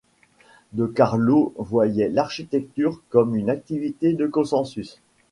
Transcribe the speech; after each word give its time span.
De 0.73 0.87
Carlo 0.87 1.53
voyait 1.59 2.09
l'architecture 2.09 3.03
comme 3.09 3.35
une 3.35 3.51
activité 3.51 4.13
de 4.13 4.25
consensus. 4.25 4.99